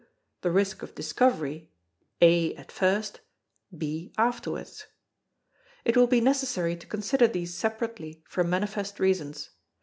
The 0.41 0.49
risk 0.49 0.81
of 0.81 0.95
discovery, 0.95 1.69
(a) 2.21 2.55
at 2.55 2.71
first, 2.71 3.19
(b) 3.77 4.11
afterwards. 4.17 4.87
It 5.85 5.95
will 5.95 6.07
be 6.07 6.19
necessary 6.21 6.75
to 6.75 6.87
consider 6.87 7.27
these 7.27 7.53
separately 7.53 8.23
for 8.27 8.43
manifest 8.43 8.99
reasons. 8.99 9.51